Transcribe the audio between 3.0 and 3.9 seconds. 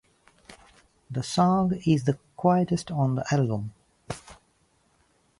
the album.